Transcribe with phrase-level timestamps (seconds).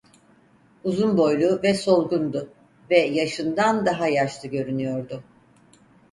[0.83, 2.49] Uzun boylu ve solgundu
[2.89, 5.23] ve yaşından daha yaşlı görünüyordu.